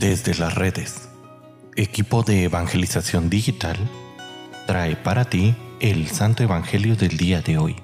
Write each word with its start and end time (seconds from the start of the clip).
Desde 0.00 0.34
las 0.34 0.54
redes, 0.54 1.10
equipo 1.76 2.22
de 2.22 2.44
evangelización 2.44 3.28
digital 3.28 3.76
trae 4.66 4.96
para 4.96 5.26
ti 5.26 5.54
el 5.78 6.08
Santo 6.08 6.42
Evangelio 6.42 6.96
del 6.96 7.18
día 7.18 7.42
de 7.42 7.58
hoy. 7.58 7.76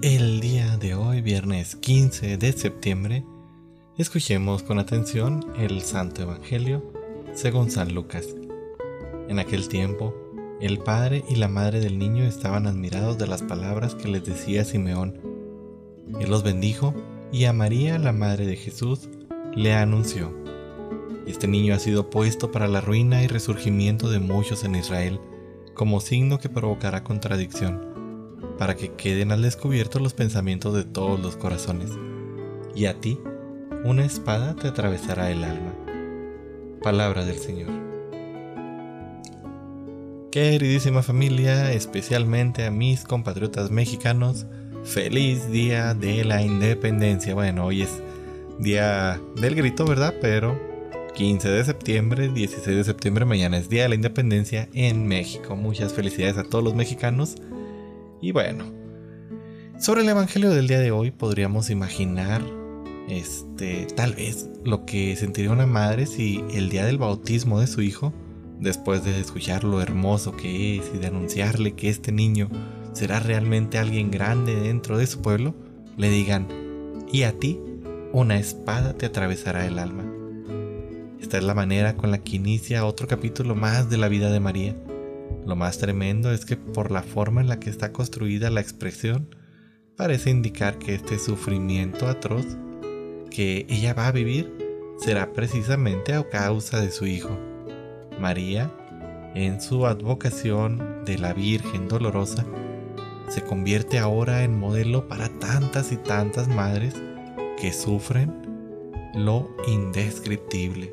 El 0.00 0.40
día 0.40 0.78
de 0.78 0.94
hoy, 0.94 1.20
viernes 1.20 1.76
15 1.76 2.38
de 2.38 2.52
septiembre, 2.52 3.22
escuchemos 3.98 4.62
con 4.62 4.78
atención 4.78 5.52
el 5.58 5.82
Santo 5.82 6.22
Evangelio 6.22 6.94
según 7.34 7.70
San 7.70 7.92
Lucas. 7.92 8.28
En 9.28 9.38
aquel 9.38 9.68
tiempo, 9.68 10.14
el 10.62 10.78
padre 10.78 11.22
y 11.28 11.36
la 11.36 11.48
madre 11.48 11.80
del 11.80 11.98
niño 11.98 12.24
estaban 12.24 12.66
admirados 12.66 13.18
de 13.18 13.26
las 13.26 13.42
palabras 13.42 13.94
que 13.94 14.08
les 14.08 14.24
decía 14.24 14.64
Simeón. 14.64 15.20
Él 16.18 16.30
los 16.30 16.42
bendijo 16.42 16.94
y 17.32 17.44
a 17.44 17.52
María, 17.52 17.98
la 17.98 18.12
madre 18.12 18.46
de 18.46 18.56
Jesús, 18.56 19.08
le 19.54 19.72
anunció. 19.74 20.34
Este 21.26 21.46
niño 21.46 21.74
ha 21.74 21.78
sido 21.78 22.10
puesto 22.10 22.50
para 22.50 22.66
la 22.66 22.80
ruina 22.80 23.22
y 23.22 23.28
resurgimiento 23.28 24.10
de 24.10 24.18
muchos 24.18 24.64
en 24.64 24.74
Israel, 24.74 25.20
como 25.74 26.00
signo 26.00 26.38
que 26.38 26.48
provocará 26.48 27.04
contradicción, 27.04 27.80
para 28.58 28.74
que 28.74 28.92
queden 28.92 29.30
al 29.30 29.42
descubierto 29.42 30.00
los 30.00 30.12
pensamientos 30.12 30.74
de 30.74 30.84
todos 30.84 31.20
los 31.20 31.36
corazones. 31.36 31.90
Y 32.74 32.86
a 32.86 33.00
ti, 33.00 33.18
una 33.84 34.04
espada 34.04 34.56
te 34.56 34.68
atravesará 34.68 35.30
el 35.30 35.44
alma. 35.44 35.74
Palabra 36.82 37.24
del 37.24 37.38
Señor. 37.38 37.70
Queridísima 40.32 41.02
familia, 41.02 41.72
especialmente 41.72 42.64
a 42.64 42.70
mis 42.70 43.04
compatriotas 43.04 43.70
mexicanos, 43.70 44.46
feliz 44.84 45.50
día 45.50 45.94
de 45.94 46.24
la 46.24 46.42
independencia. 46.42 47.34
Bueno, 47.34 47.66
hoy 47.66 47.82
es 47.82 48.02
día 48.58 49.20
del 49.36 49.54
grito, 49.54 49.84
¿verdad? 49.84 50.14
Pero 50.20 50.58
15 51.14 51.48
de 51.48 51.64
septiembre, 51.64 52.28
16 52.28 52.76
de 52.76 52.84
septiembre, 52.84 53.24
mañana 53.24 53.58
es 53.58 53.68
día 53.68 53.84
de 53.84 53.90
la 53.90 53.94
independencia 53.94 54.68
en 54.74 55.06
México. 55.06 55.56
Muchas 55.56 55.92
felicidades 55.92 56.38
a 56.38 56.44
todos 56.44 56.64
los 56.64 56.74
mexicanos. 56.74 57.36
Y 58.20 58.32
bueno, 58.32 58.64
sobre 59.78 60.02
el 60.02 60.08
evangelio 60.08 60.50
del 60.50 60.68
día 60.68 60.78
de 60.78 60.90
hoy 60.90 61.10
podríamos 61.10 61.70
imaginar 61.70 62.42
este 63.08 63.86
tal 63.96 64.14
vez 64.14 64.48
lo 64.64 64.84
que 64.86 65.16
sentiría 65.16 65.50
una 65.50 65.66
madre 65.66 66.06
si 66.06 66.44
el 66.52 66.68
día 66.68 66.84
del 66.84 66.98
bautismo 66.98 67.58
de 67.58 67.66
su 67.66 67.82
hijo 67.82 68.12
después 68.60 69.04
de 69.04 69.18
escuchar 69.18 69.64
lo 69.64 69.80
hermoso 69.80 70.36
que 70.36 70.76
es 70.76 70.92
y 70.94 70.98
de 70.98 71.06
anunciarle 71.08 71.72
que 71.72 71.88
este 71.88 72.12
niño 72.12 72.48
será 72.92 73.20
realmente 73.20 73.78
alguien 73.78 74.10
grande 74.10 74.56
dentro 74.56 74.98
de 74.98 75.06
su 75.06 75.22
pueblo, 75.22 75.54
le 75.96 76.08
digan, 76.10 76.48
y 77.12 77.22
a 77.22 77.38
ti 77.38 77.60
una 78.12 78.38
espada 78.38 78.94
te 78.94 79.06
atravesará 79.06 79.66
el 79.66 79.78
alma. 79.78 80.04
Esta 81.20 81.38
es 81.38 81.44
la 81.44 81.54
manera 81.54 81.96
con 81.96 82.10
la 82.10 82.18
que 82.18 82.36
inicia 82.36 82.84
otro 82.84 83.06
capítulo 83.06 83.54
más 83.54 83.90
de 83.90 83.98
la 83.98 84.08
vida 84.08 84.30
de 84.30 84.40
María. 84.40 84.76
Lo 85.46 85.54
más 85.54 85.78
tremendo 85.78 86.32
es 86.32 86.44
que 86.44 86.56
por 86.56 86.90
la 86.90 87.02
forma 87.02 87.40
en 87.40 87.48
la 87.48 87.60
que 87.60 87.70
está 87.70 87.92
construida 87.92 88.50
la 88.50 88.60
expresión, 88.60 89.34
parece 89.96 90.30
indicar 90.30 90.78
que 90.78 90.94
este 90.94 91.18
sufrimiento 91.18 92.08
atroz 92.08 92.46
que 93.30 93.66
ella 93.68 93.94
va 93.94 94.08
a 94.08 94.12
vivir 94.12 94.50
será 94.98 95.32
precisamente 95.32 96.14
a 96.14 96.28
causa 96.28 96.80
de 96.80 96.90
su 96.90 97.06
hijo. 97.06 97.38
María, 98.18 98.72
en 99.34 99.60
su 99.60 99.86
advocación 99.86 101.04
de 101.04 101.18
la 101.18 101.32
Virgen 101.32 101.88
Dolorosa, 101.88 102.44
se 103.30 103.42
convierte 103.42 103.98
ahora 103.98 104.44
en 104.44 104.58
modelo 104.58 105.08
para 105.08 105.28
tantas 105.28 105.92
y 105.92 105.96
tantas 105.96 106.48
madres 106.48 106.94
que 107.58 107.72
sufren 107.72 108.32
lo 109.14 109.48
indescriptible, 109.66 110.92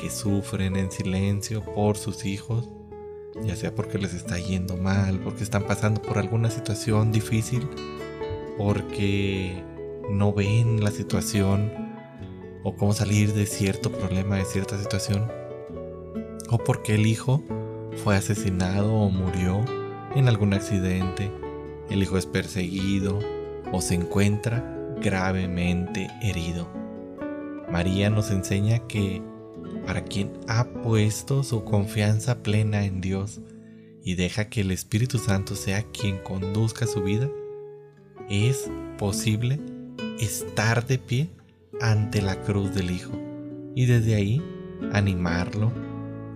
que 0.00 0.10
sufren 0.10 0.76
en 0.76 0.90
silencio 0.90 1.64
por 1.64 1.96
sus 1.96 2.24
hijos, 2.24 2.68
ya 3.42 3.56
sea 3.56 3.74
porque 3.74 3.98
les 3.98 4.12
está 4.12 4.38
yendo 4.38 4.76
mal, 4.76 5.20
porque 5.20 5.44
están 5.44 5.64
pasando 5.64 6.02
por 6.02 6.18
alguna 6.18 6.50
situación 6.50 7.12
difícil, 7.12 7.66
porque 8.58 9.62
no 10.10 10.32
ven 10.32 10.82
la 10.82 10.90
situación 10.90 11.72
o 12.64 12.76
cómo 12.76 12.92
salir 12.92 13.32
de 13.32 13.46
cierto 13.46 13.90
problema, 13.90 14.36
de 14.36 14.44
cierta 14.44 14.78
situación 14.78 15.30
o 16.50 16.58
porque 16.58 16.94
el 16.94 17.06
hijo 17.06 17.42
fue 18.02 18.16
asesinado 18.16 18.92
o 18.92 19.10
murió 19.10 19.64
en 20.14 20.28
algún 20.28 20.54
accidente, 20.54 21.30
el 21.90 22.02
hijo 22.02 22.18
es 22.18 22.26
perseguido 22.26 23.18
o 23.72 23.80
se 23.80 23.94
encuentra 23.94 24.64
gravemente 25.00 26.08
herido. 26.22 26.68
María 27.70 28.10
nos 28.10 28.30
enseña 28.30 28.86
que 28.86 29.22
para 29.86 30.04
quien 30.04 30.32
ha 30.48 30.64
puesto 30.64 31.42
su 31.42 31.64
confianza 31.64 32.42
plena 32.42 32.84
en 32.84 33.00
Dios 33.00 33.40
y 34.02 34.14
deja 34.14 34.48
que 34.48 34.62
el 34.62 34.70
Espíritu 34.70 35.18
Santo 35.18 35.54
sea 35.54 35.82
quien 35.82 36.18
conduzca 36.18 36.86
su 36.86 37.02
vida, 37.02 37.28
es 38.28 38.70
posible 38.98 39.60
estar 40.18 40.86
de 40.86 40.98
pie 40.98 41.30
ante 41.80 42.22
la 42.22 42.42
cruz 42.42 42.74
del 42.74 42.90
Hijo 42.90 43.12
y 43.74 43.86
desde 43.86 44.14
ahí 44.14 44.42
animarlo, 44.92 45.72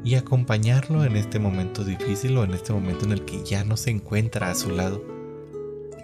y 0.04 0.16
acompañarlo 0.16 1.04
en 1.04 1.16
este 1.16 1.38
momento 1.38 1.84
difícil 1.84 2.36
o 2.36 2.44
en 2.44 2.54
este 2.54 2.72
momento 2.72 3.04
en 3.04 3.12
el 3.12 3.24
que 3.24 3.44
ya 3.44 3.64
no 3.64 3.76
se 3.76 3.90
encuentra 3.90 4.50
a 4.50 4.54
su 4.54 4.70
lado. 4.70 5.02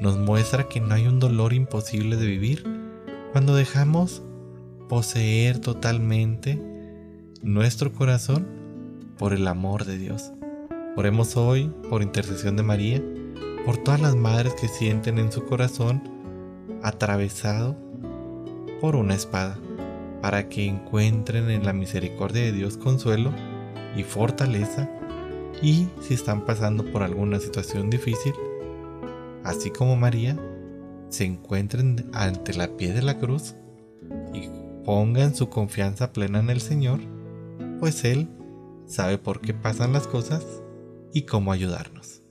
Nos 0.01 0.17
muestra 0.17 0.69
que 0.69 0.81
no 0.81 0.95
hay 0.95 1.07
un 1.07 1.19
dolor 1.19 1.53
imposible 1.53 2.17
de 2.17 2.27
vivir 2.27 2.65
cuando 3.33 3.55
dejamos 3.55 4.23
poseer 4.89 5.59
totalmente 5.59 6.61
nuestro 7.43 7.93
corazón 7.93 8.47
por 9.19 9.33
el 9.33 9.49
amor 9.49 9.85
de 9.85 9.99
Dios. 9.99 10.33
Oremos 10.97 11.37
hoy 11.37 11.73
por 11.91 12.03
intercesión 12.03 12.57
de 12.57 12.63
María, 12.63 13.03
por 13.67 13.77
todas 13.77 14.01
las 14.01 14.15
madres 14.15 14.55
que 14.55 14.69
sienten 14.69 15.19
en 15.19 15.33
su 15.33 15.45
corazón 15.45 16.03
atravesado 16.83 17.77
por 18.81 18.95
una 18.95 19.15
espada, 19.15 19.59
para 20.23 20.49
que 20.49 20.67
encuentren 20.67 21.51
en 21.51 21.65
la 21.65 21.73
misericordia 21.73 22.43
de 22.43 22.53
Dios 22.53 22.77
consuelo 22.77 23.33
y 23.97 24.05
fortaleza 24.05 24.89
y 25.61 25.89
si 26.01 26.15
están 26.15 26.45
pasando 26.45 26.85
por 26.85 27.03
alguna 27.03 27.41
situación 27.41 27.91
difícil, 27.91 28.33
así 29.49 29.71
como 29.71 29.97
María, 29.97 30.39
se 31.09 31.25
encuentren 31.25 32.11
ante 32.13 32.55
la 32.55 32.77
pie 32.77 32.93
de 32.93 33.03
la 33.03 33.19
cruz 33.19 33.55
y 34.35 34.49
pongan 34.85 35.35
su 35.35 35.49
confianza 35.49 36.13
plena 36.13 36.41
en 36.41 36.51
el 36.51 36.61
Señor, 36.61 37.01
pues 37.81 38.05
Él 38.05 38.29
sabe 38.87 39.19
por 39.19 39.41
qué 39.41 39.55
pasan 39.55 39.93
las 39.93 40.07
cosas 40.07 40.45
y 41.13 41.23
cómo 41.23 41.53
ayudarnos. 41.53 42.23